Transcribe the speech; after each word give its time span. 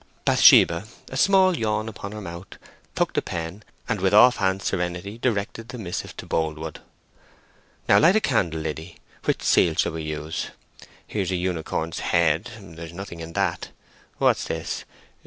Bathsheba, 0.25 0.85
a 1.11 1.15
small 1.15 1.55
yawn 1.55 1.87
upon 1.87 2.11
her 2.13 2.21
mouth, 2.21 2.57
took 2.95 3.13
the 3.13 3.21
pen, 3.21 3.61
and 3.87 4.01
with 4.01 4.15
off 4.15 4.37
hand 4.37 4.63
serenity 4.63 5.19
directed 5.19 5.69
the 5.69 5.77
missive 5.77 6.17
to 6.17 6.25
Boldwood. 6.25 6.79
"Now 7.87 7.99
light 7.99 8.15
a 8.15 8.19
candle, 8.19 8.61
Liddy. 8.61 8.97
Which 9.25 9.43
seal 9.43 9.75
shall 9.75 9.91
we 9.91 10.01
use? 10.01 10.47
Here's 11.05 11.29
a 11.29 11.35
unicorn's 11.35 11.99
head—there's 11.99 12.93
nothing 12.93 13.19
in 13.19 13.33
that. 13.33 13.69
What's 14.17 14.45
this? 14.45 14.85